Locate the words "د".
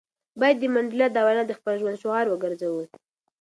0.59-0.63, 1.47-1.53